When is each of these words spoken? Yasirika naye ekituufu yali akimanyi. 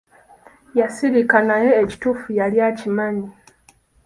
Yasirika 0.79 1.37
naye 1.49 1.69
ekituufu 1.81 2.27
yali 2.39 2.57
akimanyi. 2.69 3.27